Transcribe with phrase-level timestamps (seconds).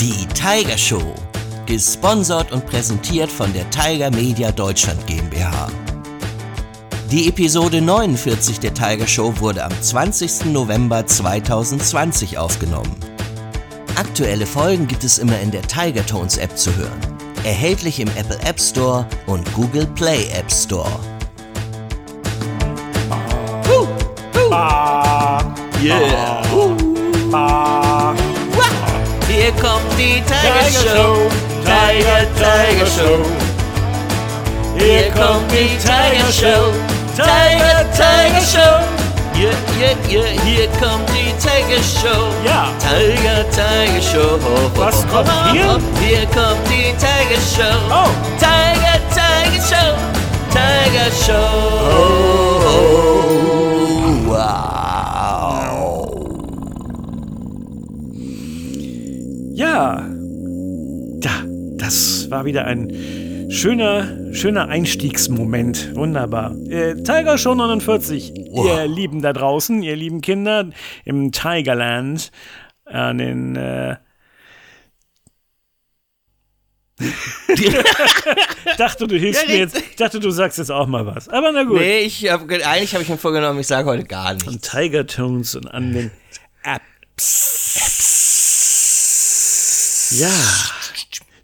[0.00, 1.14] Die Tiger Show.
[1.66, 5.68] Gesponsert und präsentiert von der Tiger Media Deutschland GmbH.
[7.10, 10.52] Die Episode 49 der Tiger Show wurde am 20.
[10.52, 12.94] November 2020 aufgenommen.
[13.96, 17.00] Aktuelle Folgen gibt es immer in der Tiger Tones App zu hören.
[17.44, 20.88] Erhältlich im Apple App Store und Google Play App Store.
[25.80, 26.38] Yeah.
[29.48, 31.30] Hier kommt die Tiger Show,
[31.64, 33.24] Tiger, Tiger Show.
[34.76, 36.74] Hier kommt die Tiger Show.
[37.16, 38.84] Tiger, Tiger Show.
[39.34, 42.28] Yeah, yeah, yeah, hier kommt die Tiger Show.
[42.44, 42.68] Ja.
[42.78, 44.38] Tiger, Tiger Show.
[44.74, 45.80] Was kommt hier?
[45.98, 47.78] Hier kommt die Tiger Show.
[47.88, 48.10] Oh.
[48.38, 49.96] Tiger, Tiger Show.
[50.52, 51.78] Tiger Show.
[59.58, 60.06] Ja.
[61.20, 61.30] Da,
[61.78, 65.96] das war wieder ein schöner, schöner Einstiegsmoment.
[65.96, 66.54] Wunderbar.
[66.68, 68.32] Äh, Tiger Show 49.
[68.52, 68.66] Wow.
[68.66, 70.70] Ihr Lieben da draußen, ihr lieben Kinder
[71.04, 72.30] im Tigerland
[72.84, 73.96] an den äh,
[78.78, 79.76] dachte, du hilfst Ja, mir jetzt.
[79.76, 81.28] Ich dachte, du sagst jetzt auch mal was.
[81.28, 81.78] Aber na gut.
[81.80, 84.70] Nee, ich hab, ge- eigentlich habe ich mir vorgenommen, ich sage heute gar An nichts.
[84.70, 86.10] Tiger Tones und an den
[86.64, 88.07] Apps.
[90.12, 90.30] Ja.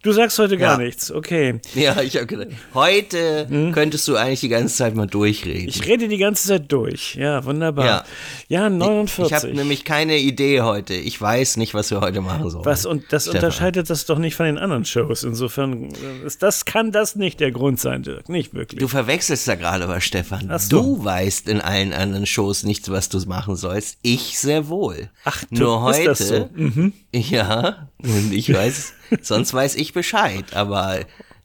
[0.02, 0.84] Du sagst heute gar Ja.
[0.84, 1.10] nichts.
[1.10, 1.60] Okay.
[1.74, 5.62] Ja, ich habe gedacht, heute könntest du eigentlich die ganze Zeit mal durchreden.
[5.62, 5.68] Hm?
[5.70, 7.14] Ich rede die ganze Zeit durch.
[7.14, 7.86] Ja, wunderbar.
[7.86, 8.04] Ja.
[8.48, 9.24] Ja, 49.
[9.24, 10.92] Ich habe nämlich keine Idee heute.
[10.92, 12.66] Ich weiß nicht, was wir heute machen sollen.
[12.66, 13.36] was und das Stefan.
[13.38, 15.22] unterscheidet das doch nicht von den anderen Shows.
[15.22, 18.28] Insofern äh, ist das kann das nicht der Grund sein, Dirk.
[18.28, 18.80] Nicht wirklich.
[18.80, 20.50] Du verwechselst da gerade was, Stefan.
[20.50, 20.82] Ach so.
[20.82, 23.96] Du weißt in allen anderen Shows nicht, was du machen sollst.
[24.02, 25.08] Ich sehr wohl.
[25.24, 26.08] Ach, du- Nur ist heute.
[26.10, 26.50] das so?
[26.54, 26.92] Mhm.
[27.14, 27.88] Ja,
[28.30, 30.54] ich weiß, sonst weiß ich Bescheid.
[30.54, 31.00] Aber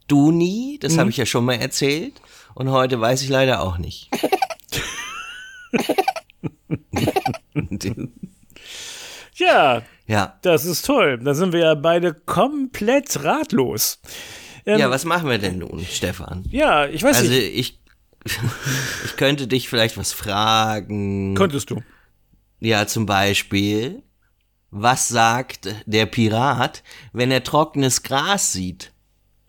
[0.08, 1.00] du nie, das Mhm.
[1.00, 2.14] habe ich ja schon mal erzählt.
[2.56, 4.10] Und heute weiß ich leider auch nicht.
[9.36, 10.38] ja, ja.
[10.42, 11.20] das ist toll.
[11.20, 14.00] Da sind wir ja beide komplett ratlos.
[14.66, 16.44] Ähm, Ja, was machen wir denn nun, Stefan?
[16.50, 17.56] ja, ich weiß Also nicht.
[17.58, 17.80] ich,
[19.06, 21.36] ich könnte dich vielleicht was fragen.
[21.36, 21.82] Konntest du?
[22.60, 24.04] Ja, zum Beispiel,
[24.72, 28.92] was sagt der Pirat, wenn er trockenes Gras sieht?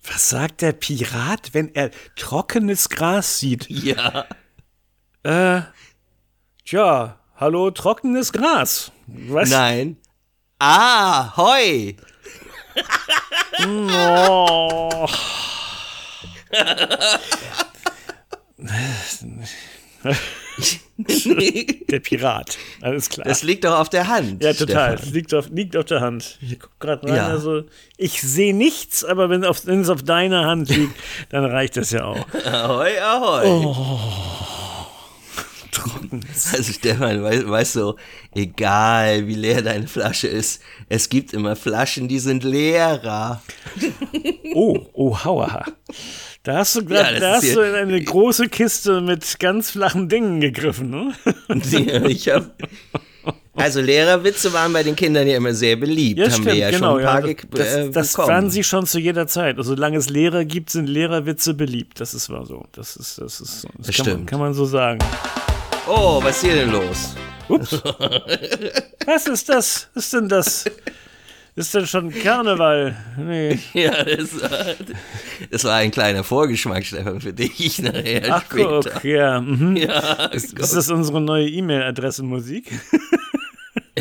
[0.04, 3.68] Was sagt der Pirat, wenn er trockenes Gras sieht?
[3.68, 4.26] Ja.
[5.22, 5.60] Äh,
[6.64, 8.92] tja, hallo, trockenes Gras.
[9.06, 9.50] Was?
[9.50, 9.98] Nein.
[10.58, 11.92] Ah, Heu.
[13.66, 15.06] Oh.
[21.90, 23.26] Der Pirat, alles klar.
[23.26, 24.42] Das liegt doch auf der Hand.
[24.42, 24.98] ja, total.
[24.98, 25.14] Stefan.
[25.14, 26.38] Liegt auf, liegt auf der Hand.
[26.42, 27.16] Ich guck gerade rein.
[27.16, 27.26] Ja.
[27.28, 27.64] Also,
[27.96, 30.94] ich sehe nichts, aber wenn, es auf deiner Hand liegt,
[31.30, 32.26] dann reicht das ja auch.
[32.44, 33.46] Ahoi, ahoi.
[33.46, 34.00] Oh.
[36.52, 37.94] Also Stefan, weißt, weißt du,
[38.34, 43.42] egal wie leer deine Flasche ist, es gibt immer Flaschen, die sind leerer.
[44.54, 45.64] Oh, oh, hauaha.
[46.42, 50.08] Da hast du, grad, Ja, da hast du in eine große Kiste mit ganz flachen
[50.08, 51.12] Dingen gegriffen, ne?
[52.08, 52.50] ich hab,
[53.54, 56.18] also Lehrerwitze waren bei den Kindern ja immer sehr beliebt.
[56.18, 56.98] Ja, haben stimmt, wir ja genau.
[56.98, 59.58] schon ein paar ja, das äh, das waren sie schon zu jeder Zeit.
[59.58, 62.00] Also, solange es Lehrer gibt, sind Lehrerwitze beliebt.
[62.00, 62.64] Das ist wahr so.
[62.72, 64.30] Das ist, das ist, das, Das kann, man, stimmt.
[64.30, 64.98] kann man so sagen.
[65.86, 67.14] Oh, was ist hier denn los?
[67.48, 67.72] Ups.
[69.06, 69.88] Was ist das?
[69.92, 70.64] Was ist denn das?
[71.60, 72.96] Ist denn schon Karneval?
[73.18, 73.58] Nee.
[73.74, 74.74] Ja, das war,
[75.50, 78.80] das war ein kleiner Vorgeschmack, Stefan, für dich nachher Ach, später.
[78.94, 79.42] guck, ja.
[79.42, 79.76] Mhm.
[79.76, 80.60] Ja, Ist gut.
[80.60, 82.72] das unsere neue E-Mail-Adresse Musik?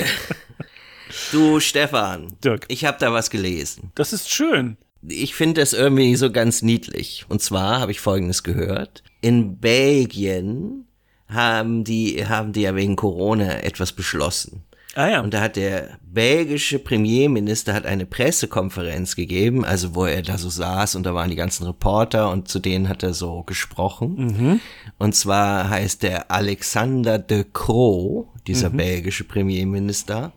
[1.33, 2.63] du, Stefan, Dirk.
[2.69, 3.91] ich habe da was gelesen.
[3.93, 4.77] Das ist schön.
[5.05, 7.25] Ich finde das irgendwie so ganz niedlich.
[7.27, 9.03] Und zwar habe ich Folgendes gehört.
[9.19, 10.85] In Belgien
[11.27, 14.63] haben die, haben die ja wegen Corona etwas beschlossen.
[14.95, 15.21] Ah ja.
[15.21, 20.49] Und da hat der belgische Premierminister hat eine Pressekonferenz gegeben, also wo er da so
[20.49, 24.59] saß und da waren die ganzen Reporter und zu denen hat er so gesprochen.
[24.97, 30.31] Und zwar heißt der Alexander de Croo, dieser belgische Premierminister.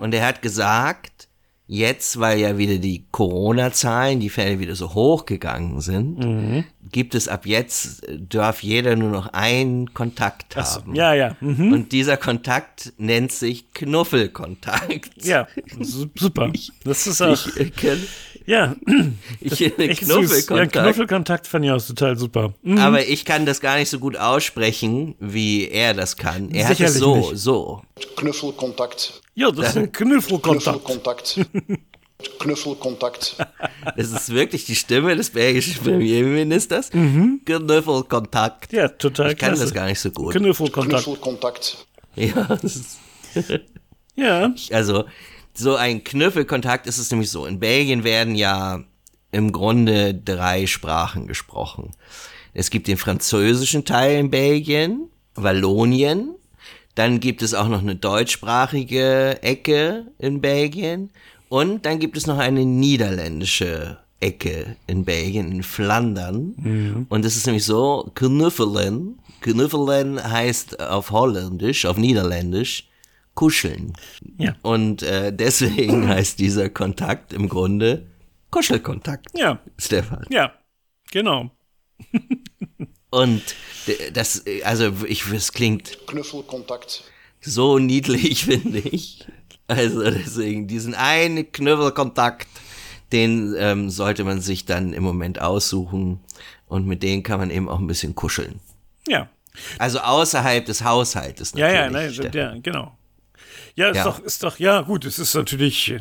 [0.00, 1.27] Und er hat gesagt,
[1.70, 7.44] jetzt, weil ja wieder die Corona-Zahlen, die Fälle wieder so hochgegangen sind, gibt es ab
[7.44, 10.94] jetzt, darf jeder nur noch einen Kontakt haben.
[10.94, 11.36] ja, ja.
[11.40, 11.72] Mhm.
[11.72, 15.24] Und dieser Kontakt nennt sich Knuffelkontakt.
[15.24, 15.46] Ja,
[15.80, 16.50] su- super.
[16.84, 17.46] Das ist auch.
[17.56, 17.96] Ich, äh,
[18.48, 18.74] Ja,
[19.40, 19.58] Ich.
[19.58, 20.74] Knuffelkontakt.
[20.74, 22.54] Ja, Knuffelkontakt fand ich auch total super.
[22.62, 22.78] Mhm.
[22.78, 26.50] Aber ich kann das gar nicht so gut aussprechen, wie er das kann.
[26.50, 27.36] Er hat es Sicherlich so, nicht.
[27.36, 27.82] so.
[28.16, 29.20] Knuffelcontact.
[29.34, 30.82] Ja, das ist ein Knuffelkontakt.
[30.84, 31.40] Knuffelcontact.
[32.38, 33.36] Knuffelcontact.
[33.96, 36.90] Das ist wirklich die Stimme des belgischen Premierministers.
[36.90, 38.72] Knuffelkontakt.
[38.72, 39.64] Ja, total Ich kann klasse.
[39.64, 40.34] das gar nicht so gut.
[40.34, 41.04] Knuffelkontakt.
[41.04, 41.86] Knuffelcontact.
[42.16, 42.98] Ja, das ist,
[44.16, 45.04] Ja, also
[45.58, 47.46] so ein Knüffelkontakt ist es nämlich so.
[47.46, 48.84] In Belgien werden ja
[49.30, 51.94] im Grunde drei Sprachen gesprochen.
[52.54, 56.34] Es gibt den französischen Teil in Belgien, Wallonien,
[56.94, 61.10] dann gibt es auch noch eine deutschsprachige Ecke in Belgien
[61.48, 66.54] und dann gibt es noch eine niederländische Ecke in Belgien, in Flandern.
[67.08, 72.87] Und es ist nämlich so, Knuffelen, Knuffelen heißt auf Holländisch, auf Niederländisch,
[73.38, 73.92] kuscheln.
[74.36, 74.56] Ja.
[74.62, 78.08] Und äh, deswegen heißt dieser Kontakt im Grunde
[78.50, 80.26] Kuschelkontakt, ja, Stefan.
[80.28, 80.52] ja,
[81.12, 81.52] genau.
[83.10, 83.42] Und
[84.12, 87.04] das, also ich, es klingt Knuffelcontact.
[87.40, 89.24] so niedlich, finde ich.
[89.68, 92.48] Also deswegen, diesen einen Knüffelkontakt,
[93.12, 96.18] den ähm, sollte man sich dann im Moment aussuchen
[96.66, 98.58] und mit denen kann man eben auch ein bisschen kuscheln.
[99.06, 99.28] Ja,
[99.78, 101.80] Also außerhalb des Haushaltes ja, natürlich.
[101.80, 102.32] ja, nein, Stefan.
[102.32, 102.97] ja, genau.
[103.74, 104.04] Ja, ist Ja.
[104.04, 106.00] doch, ist doch, ja, gut, es ist natürlich äh,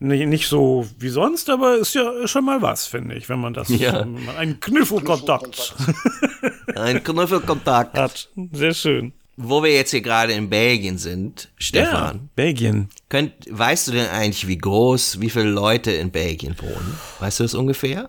[0.00, 3.68] nicht, so wie sonst, aber ist ja schon mal was, finde ich, wenn man das,
[3.68, 4.00] Ja.
[4.36, 5.74] einen Knüffelkontakt
[6.76, 7.96] Ein Knüffelkontakt.
[7.96, 8.28] hat.
[8.52, 9.12] Sehr schön.
[9.36, 12.88] Wo wir jetzt hier gerade in Belgien sind, Stefan, Ja, Belgien.
[13.12, 16.98] Könnt, weißt du denn eigentlich, wie groß, wie viele Leute in Belgien wohnen?
[17.20, 18.08] Weißt du das ungefähr?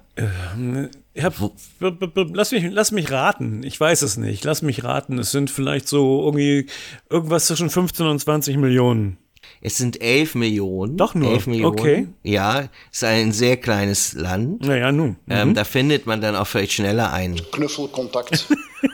[1.14, 1.38] Ich hab,
[1.80, 3.64] b- b- b- lass, mich, lass mich raten.
[3.64, 4.46] Ich weiß es nicht.
[4.46, 5.20] Lass mich raten.
[5.20, 6.68] Es sind vielleicht so irgendwie
[7.10, 9.18] irgendwas zwischen 15 und 20 Millionen.
[9.60, 10.96] Es sind 11 Millionen.
[10.96, 11.32] Doch nur?
[11.32, 11.78] 11 Millionen.
[11.78, 12.08] Okay.
[12.24, 14.66] Ja, ist ein sehr kleines Land.
[14.66, 15.18] Naja, nun.
[15.30, 17.36] Ähm, da findet man dann auch vielleicht schneller ein.
[17.52, 18.48] Knuffelcontact.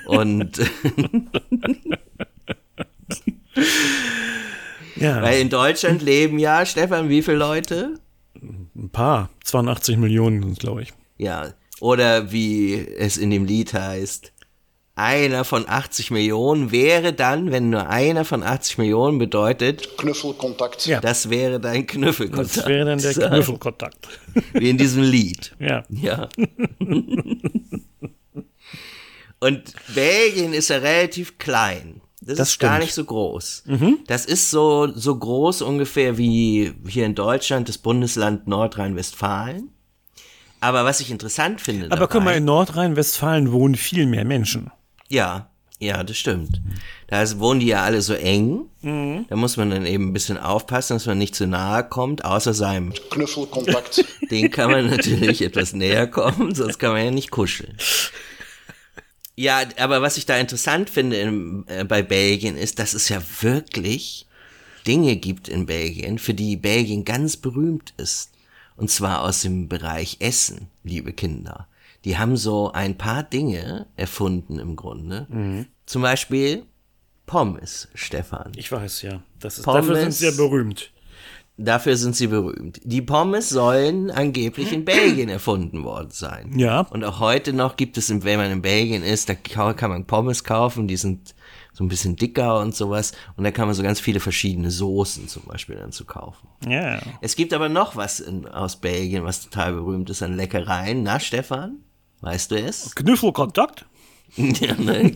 [0.08, 0.60] Und
[5.00, 7.96] Ja, weil in Deutschland leben ja, Stefan, wie viele Leute?
[8.42, 9.30] ein paar.
[9.44, 10.94] 82 Millionen sind glaube ich.
[11.18, 11.54] Ja.
[11.82, 14.34] Oder wie es in dem Lied heißt,
[15.00, 20.86] einer von 80 Millionen wäre dann, wenn nur einer von 80 Millionen bedeutet, Knuffelcontact.
[20.88, 21.00] Ja.
[21.00, 22.58] das wäre dein Knüffelkontakt.
[22.58, 24.10] Das wäre dann der So, Knüffelkontakt.
[24.54, 25.56] Wie in diesem Lied.
[25.60, 25.84] Ja.
[25.90, 26.28] Ja.
[29.40, 32.02] Und Belgien ist ja relativ klein.
[32.22, 32.84] Das, Das ist gar stimmt.
[32.86, 33.64] nicht so groß.
[34.08, 39.70] Das ist so, so groß ungefähr wie hier in Deutschland das Bundesland Nordrhein-Westfalen.
[40.60, 41.86] Aber was ich interessant finde.
[41.86, 44.70] Aber dabei, guck mal, in Nordrhein-Westfalen wohnen viel mehr Menschen.
[45.08, 45.50] Ja,
[45.80, 46.62] ja, das stimmt.
[47.08, 48.66] Da ist- wohnen die ja alle so eng.
[48.82, 52.54] Da muss man dann eben ein bisschen aufpassen, dass man nicht zu nahe kommt, außer
[52.54, 52.94] seinem.
[53.12, 54.04] Knuffelcontact.
[54.32, 57.76] Den kann man natürlich etwas näher kommen, sonst kann man ja nicht kuscheln.
[59.40, 63.24] Ja, aber was ich da interessant finde in, äh, bei Belgien ist, dass es ja
[63.40, 64.28] wirklich
[64.86, 68.32] Dinge gibt in Belgien, für die Belgien ganz berühmt ist.
[68.76, 71.70] Und zwar aus dem Bereich Essen, liebe Kinder.
[72.04, 75.28] Die haben so ein paar Dinge erfunden im Grunde.
[75.86, 76.66] Zum Beispiel
[77.26, 78.52] Pommes, Stefan.
[78.58, 79.24] Ich weiß, ja.
[79.40, 79.88] Das ist, Pommes.
[79.88, 80.92] dafür sind sie ja berühmt.
[81.62, 82.80] Dafür sind sie berühmt.
[82.84, 86.58] Die Pommes sollen angeblich in Belgien erfunden worden sein.
[86.58, 86.82] Ja.
[86.82, 90.06] Und auch heute noch gibt es, wenn man in Belgien ist, da ka- kann man
[90.06, 91.36] Pommes kaufen, die sind
[91.74, 93.12] so ein bisschen dicker und sowas.
[93.36, 96.48] Und da kann man so ganz viele verschiedene Soßen zum Beispiel dann zu kaufen.
[96.68, 97.00] Ja.
[97.22, 101.04] Es gibt aber noch was in, aus Belgien, was total berühmt ist an Leckereien.
[101.04, 101.80] Na, Stefan?
[102.22, 102.96] Weißt du es?
[102.96, 103.86] Knüffelkontakt?
[104.38, 105.12] Ja, ne,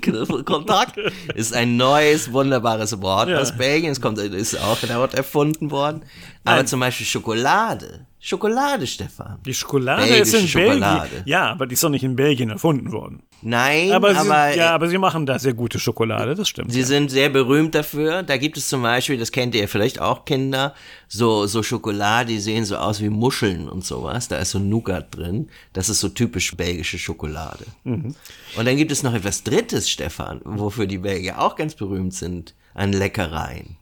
[0.46, 0.98] Kontakt
[1.36, 3.40] ist ein neues, wunderbares Wort Ja.
[3.40, 3.92] aus Belgien.
[3.92, 6.02] Es kommt, ist auch dort erfunden worden.
[6.44, 6.68] Aber Nein.
[6.68, 8.06] zum Beispiel Schokolade.
[8.20, 9.38] Schokolade, Stefan.
[9.46, 10.74] Die Schokolade Belgische ist in Belgien.
[10.84, 11.24] Schokolade.
[11.26, 13.24] Ja, aber die ist doch nicht in Belgien erfunden worden.
[13.46, 16.72] Nein, Aber, aber, sie, ja, aber sie machen da sehr gute Schokolade, das stimmt.
[16.72, 16.86] sie ja.
[16.86, 18.24] sind sehr berühmt dafür.
[18.24, 20.74] Da gibt es zum Beispiel, das kennt ihr vielleicht auch Kinder,
[21.08, 24.30] so, so Schokolade, die sehen so aus wie Muscheln und sowas.
[24.30, 25.50] Da ist so Nougat drin.
[25.74, 27.66] Das ist so typisch belgische Schokolade.
[27.84, 28.16] Mhm.
[28.56, 32.56] Und dann gibt es noch etwas Drittes, Stefan, wofür die Belgier auch ganz berühmt sind
[32.74, 33.76] an Leckereien.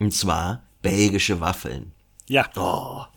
[0.00, 1.92] Und zwar belgische Waffeln.
[2.28, 2.46] Ja.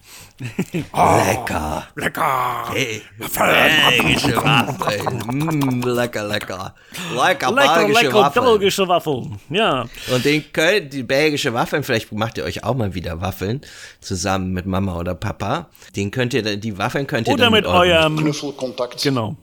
[0.93, 1.87] Oh, lecker.
[1.95, 2.71] Lecker.
[2.73, 5.21] Hey, belgische Waffeln.
[5.27, 6.73] Mm, lecker, lecker.
[7.13, 8.45] Lecker, Lecker, belgische lecker Waffeln.
[8.45, 9.39] belgische Waffeln.
[9.49, 9.85] Ja.
[10.11, 13.61] Und den könnt, die belgische Waffeln, vielleicht macht ihr euch auch mal wieder Waffeln,
[13.99, 15.69] zusammen mit Mama oder Papa.
[15.95, 18.17] Den könnt ihr, die Waffeln könnt ihr Oder dann mit eurem eurem.
[18.17, 19.03] Knuffelcontact.
[19.03, 19.35] Genau.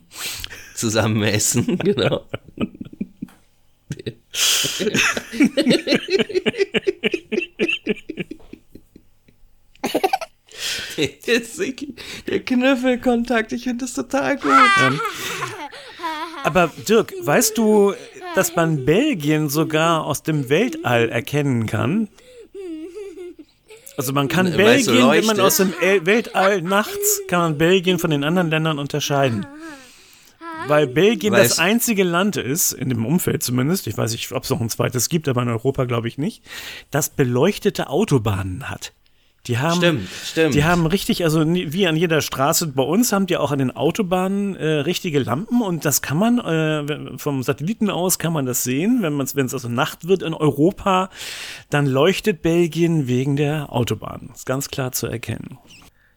[0.75, 2.25] zusammen essen, genau.
[12.27, 14.51] Der Knüffelkontakt, ich finde das total gut.
[16.43, 17.93] Aber Dirk, weißt du,
[18.35, 22.07] dass man Belgien sogar aus dem Weltall erkennen kann?
[23.97, 27.99] Also man kann Belgien, so wenn man aus dem El Weltall nachts, kann man Belgien
[27.99, 29.45] von den anderen Ländern unterscheiden.
[30.67, 34.43] Weil Belgien Weil das einzige Land ist, in dem Umfeld zumindest, ich weiß nicht, ob
[34.43, 36.43] es noch ein zweites gibt, aber in Europa glaube ich nicht,
[36.91, 38.93] das beleuchtete Autobahnen hat.
[39.47, 40.53] Die haben, Stimmt, stimmt.
[40.53, 43.71] Die haben richtig, also wie an jeder Straße bei uns, haben die auch an den
[43.71, 48.63] Autobahnen äh, richtige Lampen und das kann man äh, vom Satelliten aus kann man das
[48.63, 51.09] sehen, wenn man wenn es also Nacht wird in Europa,
[51.69, 54.29] dann leuchtet Belgien wegen der Autobahn.
[54.33, 55.57] Ist ganz klar zu erkennen.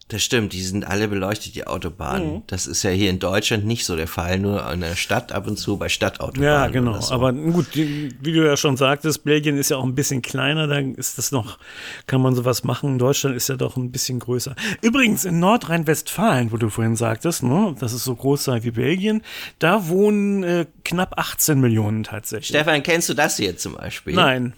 [0.09, 2.35] Das stimmt, die sind alle beleuchtet, die Autobahnen.
[2.35, 2.43] Mhm.
[2.47, 5.47] Das ist ja hier in Deutschland nicht so der Fall, nur in der Stadt ab
[5.47, 6.45] und zu bei Stadtautobahnen.
[6.45, 7.01] Ja, genau.
[7.01, 7.15] so.
[7.15, 10.67] Aber gut, die, wie du ja schon sagtest, Belgien ist ja auch ein bisschen kleiner,
[10.67, 11.59] da ist das noch,
[12.07, 12.99] kann man sowas machen.
[12.99, 14.55] Deutschland ist ja doch ein bisschen größer.
[14.83, 19.23] Übrigens, in Nordrhein-Westfalen, wo du vorhin sagtest, ne, dass es so groß sei wie Belgien,
[19.61, 22.49] da wohnen äh, knapp 18 Millionen tatsächlich.
[22.49, 24.15] Stefan, kennst du das hier zum Beispiel?
[24.15, 24.55] Nein.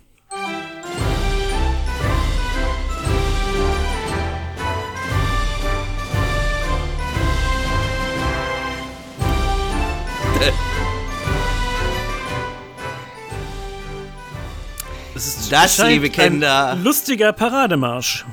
[15.15, 16.71] Das, ist, Das, liebe Kinder.
[16.73, 18.25] Ein lustiger Parademarsch.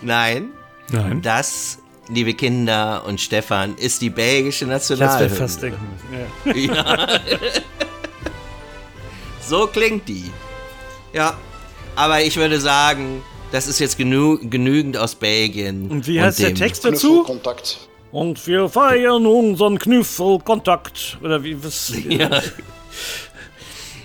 [0.00, 0.50] Nein.
[0.90, 1.20] Nein.
[1.20, 1.78] Das,
[2.08, 5.36] liebe Kinder und Stefan, ist die belgische Das wäre Nationalhymne.
[5.36, 5.98] fast denken.
[6.44, 7.20] müssen, Ja.
[9.46, 10.30] So klingt die.
[11.12, 11.36] Ja.
[11.96, 15.90] Aber ich würde sagen, das ist jetzt genü genügend aus Belgien.
[15.90, 17.24] Und wie heißt der dem- Text dazu?
[17.24, 17.87] Knuffelkontakt.
[18.10, 21.18] Und wir feiern unseren Knüffelkontakt.
[21.22, 21.92] Oder wie, was?
[22.08, 22.42] Ja.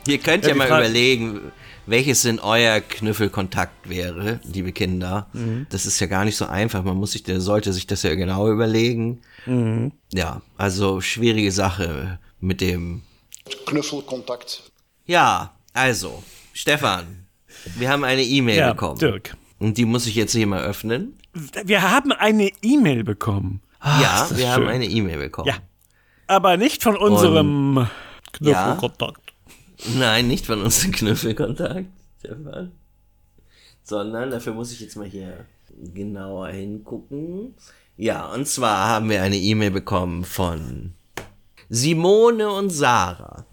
[0.06, 1.40] Ihr könnt Ja, ja, mal Frage- überlegen,
[1.86, 5.28] welches denn euer Knüffelkontakt wäre, liebe Kinder.
[5.34, 5.66] Mhm.
[5.70, 6.84] Das ist ja gar nicht so einfach.
[6.84, 9.22] Man muss sich, der sollte sich das ja genau überlegen.
[9.46, 9.94] Mhm.
[10.14, 13.02] Ja, also schwierige Sache mit dem.
[13.66, 14.64] Knuffelkontakt.
[15.06, 17.26] Ja, also, Stefan,
[17.76, 19.00] wir haben eine E-Mail Ja, bekommen.
[19.00, 19.36] Dirk.
[19.60, 21.18] Und die muss ich jetzt hier mal öffnen.
[21.66, 23.62] Wir haben eine E-Mail bekommen.
[23.84, 24.72] Ah, ja, wir haben schön.
[24.72, 25.50] eine E-Mail bekommen.
[25.50, 25.56] Ja.
[26.28, 27.86] Aber nicht von unserem
[28.32, 29.34] Knüffelkontakt.
[29.98, 31.88] Nein, nicht von unserem Knüffelkontakt,
[32.20, 32.72] Stefan.
[33.84, 35.46] Sondern dafür muss ich jetzt mal hier
[35.94, 37.56] genauer hingucken.
[37.98, 40.94] Ja, und zwar haben wir eine E-Mail bekommen von
[41.70, 43.46] Simone und Sarah.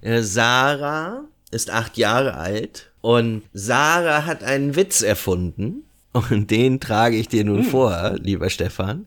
[0.00, 1.22] Äh, Sarah
[1.52, 7.44] ist acht Jahre alt und Sarah hat einen Witz erfunden und den trage ich dir
[7.44, 9.06] nun vor, lieber Stefan.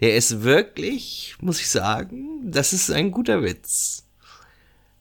[0.00, 4.04] Der ist wirklich, muss ich sagen, das ist ein guter Witz.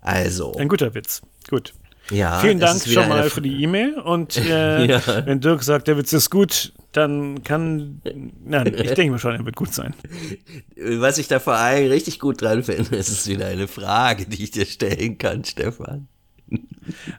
[0.01, 1.21] Also, Ein guter Witz.
[1.49, 1.73] Gut.
[2.09, 3.97] ja, Vielen Dank schon mal für die E-Mail.
[3.99, 5.25] Und äh, Ja.
[5.25, 8.01] wenn Dirk sagt, der Witz ist gut, dann kann.
[8.45, 9.93] Nein, ich denke mir schon, er wird gut sein.
[10.75, 14.43] Was ich da vor allem richtig gut dran finde, ist es wieder eine Frage, die
[14.43, 16.07] ich dir stellen kann, Stefan.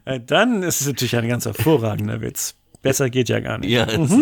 [0.04, 2.54] Äh, dann ist es natürlich ein ganz hervorragender Witz.
[2.82, 3.70] Besser geht ja gar nicht.
[3.70, 4.12] Ja, ist,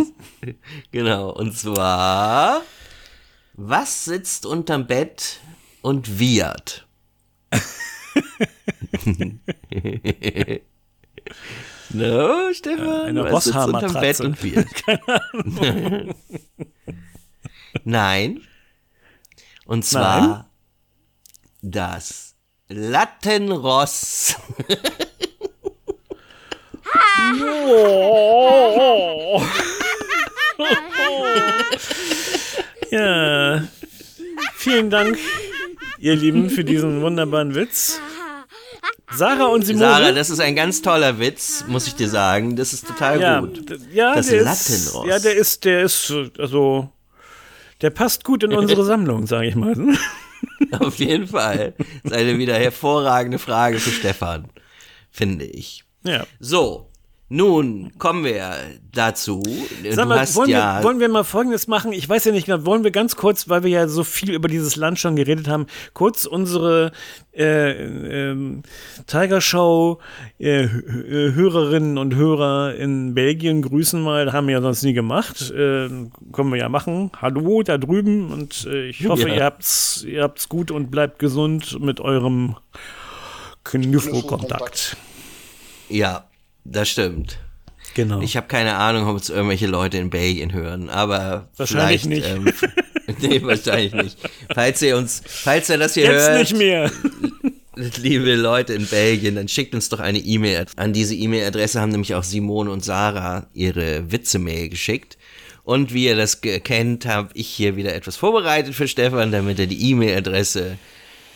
[0.92, 1.30] genau.
[1.32, 2.62] Und zwar,
[3.54, 5.40] was sitzt unterm Bett
[5.82, 6.86] und wiehert?
[11.90, 13.06] no, Stefan?
[13.06, 13.92] Eine was sitzt unterm.
[13.92, 14.66] Bett und wiehert?
[17.84, 18.40] Nein.
[19.66, 20.44] Und zwar Nein?
[21.62, 22.34] das
[22.68, 24.36] Lattenross.
[32.90, 33.62] Ja.
[34.56, 35.18] Vielen Dank,
[35.98, 38.00] ihr Lieben, für diesen wunderbaren Witz.
[39.14, 39.86] Sarah und Simone.
[39.86, 42.56] Sarah, das ist ein ganz toller Witz, muss ich dir sagen.
[42.56, 43.64] Das ist total ja, gut.
[43.92, 44.44] ja, Das der ist,
[44.92, 45.08] Lattenross.
[45.08, 46.90] ja, der ist, der ist, also,
[47.80, 49.74] der passt gut in unsere Sammlung, sage ich mal.
[50.78, 51.74] Auf jeden Fall.
[52.02, 54.48] Das ist eine wieder hervorragende Frage für Stefan,
[55.10, 55.84] finde ich.
[56.04, 56.26] Ja.
[56.40, 56.90] So,
[57.32, 58.56] nun kommen wir
[58.92, 59.42] dazu.
[59.88, 60.78] Sag mal, wollen, ja.
[60.78, 61.94] wir, wollen wir mal Folgendes machen?
[61.94, 64.48] Ich weiß ja nicht genau, wollen wir ganz kurz, weil wir ja so viel über
[64.48, 66.92] dieses Land schon geredet haben, kurz unsere
[67.32, 68.62] äh, ähm,
[69.06, 69.98] Tiger Show
[70.38, 70.68] äh, äh,
[71.32, 74.34] Hörerinnen und Hörer in Belgien grüßen mal.
[74.34, 75.50] Haben wir ja sonst nie gemacht.
[75.50, 75.88] Äh,
[76.32, 77.10] können wir ja machen.
[77.20, 79.34] Hallo da drüben und äh, ich hoffe, Ja.
[79.36, 82.56] ihr habt's, ihr habt's gut und bleibt gesund mit eurem
[83.64, 84.98] Knüffelkontakt.
[85.88, 86.26] ja,
[86.64, 87.38] das stimmt.
[87.94, 88.20] Genau.
[88.22, 92.62] Ich habe keine Ahnung, ob es irgendwelche Leute in Belgien hören, aber Wahrscheinlich vielleicht, nicht.
[92.64, 94.18] Ähm, nee, wahrscheinlich nicht.
[94.54, 96.90] Falls ihr uns, falls ihr das hier Jetzt hört, nicht mehr.
[97.76, 100.66] liebe Leute in Belgien, dann schickt uns doch eine E-Mail.
[100.76, 105.18] An diese E-Mail-Adresse haben nämlich auch Simone und Sarah ihre Witze-Mail geschickt.
[105.64, 109.66] Und wie ihr das kennt, habe ich hier wieder etwas vorbereitet für Stefan, damit er
[109.66, 110.76] die E-Mail-Adresse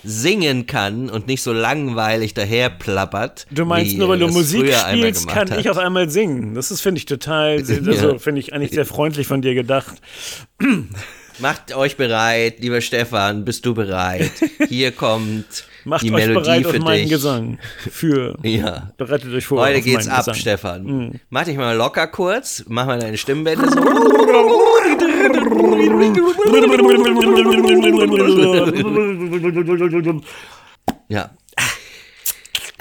[0.06, 3.46] singen kann und nicht so langweilig daher plappert.
[3.50, 5.68] Du meinst nur, weil du Musik spielst, kann ich hat.
[5.68, 6.54] auf einmal singen.
[6.54, 9.96] Das ist, finde ich, total, also finde ich eigentlich sehr freundlich von dir gedacht.
[11.38, 14.32] Macht euch bereit, lieber Stefan, bist du bereit?
[14.68, 17.10] Hier kommt Macht die euch Melodie bereit für auf meinen dich.
[17.10, 17.58] Gesang.
[17.90, 18.36] Für.
[18.42, 18.92] Ja.
[18.96, 19.60] Bereitet euch vor.
[19.60, 20.34] Heute geht's ab, Gesang.
[20.34, 20.40] Mhm.
[20.40, 21.20] Stefan.
[21.28, 23.80] Mach dich mal locker kurz, mach mal deine Stimmbänder so.
[31.08, 31.30] Ja.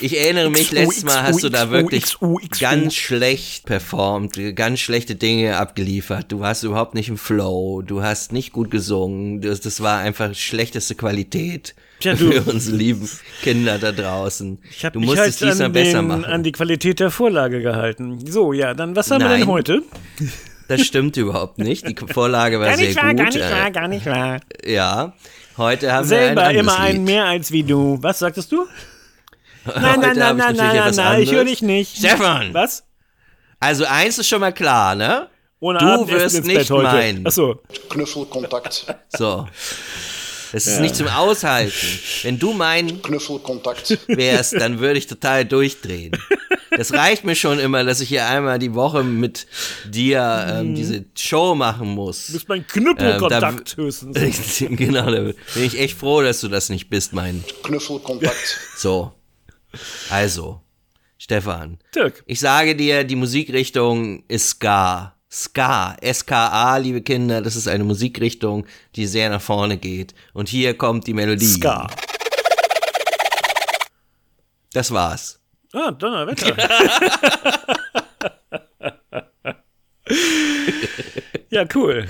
[0.02, 2.18] Ich erinnere mich, letztes Mal hast du da wirklich
[2.60, 6.32] ganz schlecht performt, ganz schlechte Dinge abgeliefert.
[6.32, 10.36] Du warst überhaupt nicht im Flow, du hast nicht gut gesungen, das, das war einfach
[10.36, 12.30] schlechteste Qualität Tja, du.
[12.32, 13.10] für unsere lieben
[13.42, 14.60] Kinder da draußen.
[14.70, 16.26] Ich habe du mich musst halt es diesmal an, besser den, machen.
[16.26, 18.20] an die Qualität der Vorlage gehalten.
[18.30, 19.48] So, ja, dann was haben wir denn Nein.
[19.48, 19.82] heute?
[20.68, 21.88] Das stimmt überhaupt nicht.
[21.88, 23.36] Die Vorlage war sehr gut.
[23.36, 24.40] äh, gar nicht wahr.
[24.66, 25.14] Ja.
[25.58, 27.98] Heute haben Selber wir ein immer einen mehr als wie du.
[28.02, 28.66] Was sagtest du?
[29.66, 31.98] Nein, nein, nein, nein, nein, nein, nein, ich höre dich nicht.
[31.98, 32.54] Stefan!
[32.54, 32.84] Was?
[33.60, 35.28] Also eins ist schon mal klar, ne?
[35.60, 36.84] Ohne Du Abendessen wirst nicht heute.
[36.84, 37.26] meinen.
[37.26, 38.86] Achso, Knuffelcontact.
[39.18, 39.48] So.
[40.52, 41.74] Das ist nicht zum Aushalten.
[42.22, 43.98] Wenn du mein Knuffelcontact.
[44.08, 46.12] wärst, dann würde ich total durchdrehen.
[46.78, 49.48] Das reicht mir schon immer, dass ich hier einmal die Woche mit
[49.86, 52.28] dir ähm, diese Show machen muss.
[52.28, 54.18] du bist mein Knüppelkontakt Ähm, höchstens.
[54.70, 57.44] genau, da bin ich echt froh, dass du das nicht bist, mein.
[57.64, 58.60] Knuffelcontact.
[58.78, 59.12] So.
[60.10, 60.62] Also,
[61.18, 61.78] Stefan.
[61.94, 62.24] Dirk.
[62.26, 65.14] Ich sage dir, die Musikrichtung ist Ska.
[65.32, 68.66] Ska, S-K-A, liebe Kinder, das ist eine Musikrichtung,
[68.96, 70.16] die sehr nach vorne geht.
[70.34, 71.46] Und hier kommt die Melodie.
[71.46, 71.88] Ska.
[74.72, 75.40] Das war's.
[75.74, 76.56] Ah, Donnerwetter.
[81.50, 82.06] ja, cool.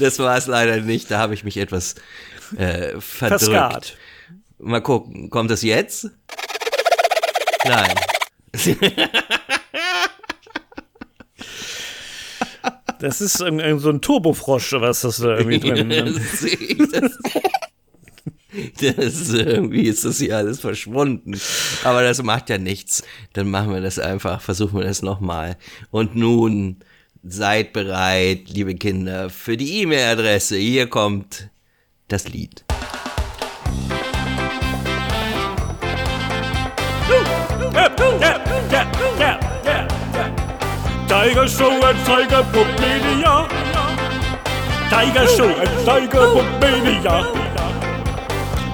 [0.00, 1.94] Das war's leider nicht, da habe ich mich etwas
[2.56, 3.52] äh, verdrückt.
[3.52, 3.96] Verskat.
[4.58, 6.10] Mal gucken, kommt das jetzt?
[7.68, 7.94] Nein.
[12.98, 15.90] Das ist so ein Turbofrosch, was das da irgendwie drin
[18.80, 21.38] das, das irgendwie ist das hier alles verschwunden.
[21.84, 23.02] Aber das macht ja nichts.
[23.32, 25.56] Dann machen wir das einfach, versuchen wir das nochmal.
[25.90, 26.78] Und nun
[27.22, 30.56] seid bereit, liebe Kinder, für die E-Mail-Adresse.
[30.56, 31.50] Hier kommt
[32.08, 32.65] das Lied.
[37.86, 38.82] Ja, ja,
[39.18, 40.24] ja, ja, ja.
[41.06, 43.46] Tiger Show at Tiger Book Media.
[44.90, 47.24] Tiger Show at Tiger Book Media.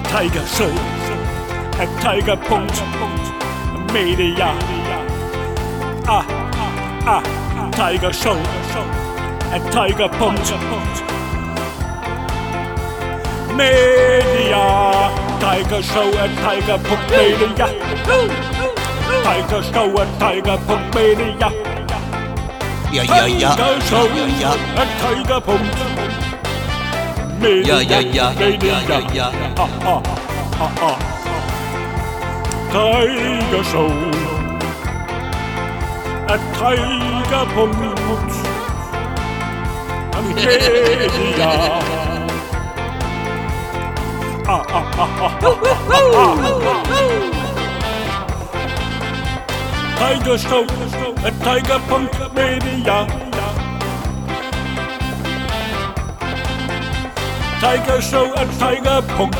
[0.09, 0.71] Tiger Show
[1.79, 2.83] at Tiger Punkt
[3.93, 4.55] Media.
[6.07, 6.25] Ah,
[7.05, 7.21] ah,
[7.71, 8.37] Tiger Show
[9.51, 10.53] at Tiger Punkt
[13.55, 14.63] Media.
[15.39, 18.52] Tiger Show at Tiger Punkt Media.
[19.21, 21.49] Tiger Show at Tiger Punkt Media.
[22.91, 23.51] Ja, ja, ja.
[23.55, 24.51] Tiger Show ja, ja.
[24.75, 25.77] at Tiger Punkt
[27.41, 29.31] Ja, ja, ja, ja, ja, ja, ja.
[29.57, 30.01] Ah, ah,
[30.59, 30.97] ah, ah.
[32.71, 33.91] Tiger Show
[36.27, 38.33] at Tiger Punkt Media.
[44.45, 47.42] Ah, ah, ah, ah, ah, ah, ah.
[50.03, 50.63] Tiger Show
[51.23, 53.07] at Tiger Punkt Media.
[57.61, 59.39] Tiger Show at Tiger Punkt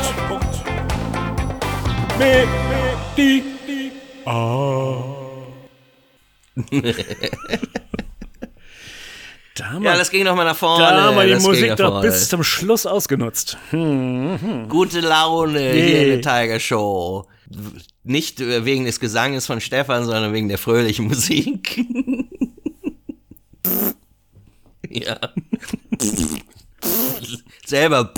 [2.18, 2.46] Media.
[9.56, 10.82] Da Ja, das ging nochmal nach vorne.
[10.84, 13.58] da haben wir die Musik doch bis zum Schluss ausgenutzt.
[13.70, 17.26] Gute Laune hier in der Tiger Show.
[18.02, 21.84] Nicht wegen des Gesanges von Stefan, sondern wegen der fröhlichen Musik.
[24.90, 25.18] ja.
[27.66, 28.12] Selber.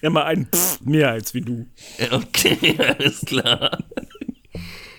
[0.00, 0.48] Immer ein
[0.84, 1.66] mehr als wie du.
[2.10, 3.78] Okay, alles klar.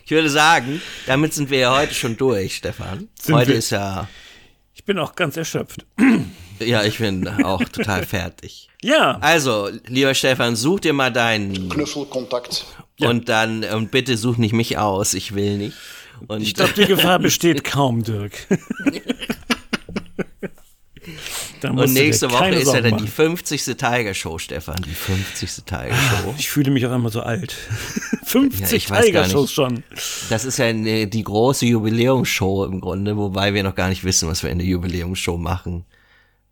[0.03, 3.07] Ich würde sagen, damit sind wir ja heute schon durch, Stefan.
[3.19, 3.57] Sind heute wir?
[3.57, 4.07] ist ja,
[4.73, 5.85] Ich bin auch ganz erschöpft.
[6.59, 8.69] ja, ich bin auch total fertig.
[8.83, 11.69] Ja, Also, lieber Stefan, such dir mal deinen
[12.97, 13.09] Knuffelcontact.
[13.09, 15.77] und dann und bitte such nicht mich aus, ich will nicht.
[16.27, 18.33] Und ich glaube, die Gefahr besteht kaum, Dirk.
[21.63, 23.07] Und nächste Woche ist ja dann die machen.
[23.07, 23.63] 50.
[23.77, 24.75] Tiger Show, Stefan.
[24.85, 25.63] Die 50.
[25.65, 26.35] Tiger Show.
[26.37, 27.53] Ich fühle mich auch immer so alt.
[28.23, 29.53] 50 Ja, Tiger-Shows nicht.
[29.53, 29.83] schon.
[30.29, 34.27] Das ist ja eine, die große Jubiläumsshow im Grunde, wobei wir noch gar nicht wissen,
[34.29, 35.85] was wir in der Jubiläumsshow machen.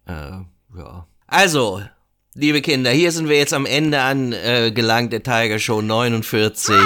[0.07, 0.11] Äh,
[0.77, 1.07] ja.
[1.27, 1.81] Also,
[2.35, 6.75] liebe Kinder, hier sind wir jetzt am Ende angelangt, äh, der Tiger Show 49.